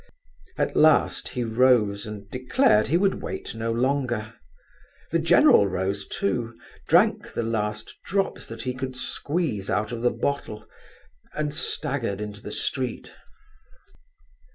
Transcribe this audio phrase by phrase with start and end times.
[0.57, 4.33] At last he rose and declared that he would wait no longer.
[5.11, 6.55] The general rose too,
[6.87, 10.65] drank the last drops that he could squeeze out of the bottle,
[11.35, 13.13] and staggered into the street.